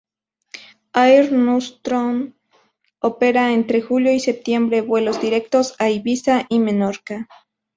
[1.01, 2.33] Air Nostrum
[3.01, 7.29] opera entre julio y septiembre vuelos directos a Ibiza y Menorca.